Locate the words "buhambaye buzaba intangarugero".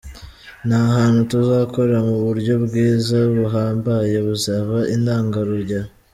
3.35-5.89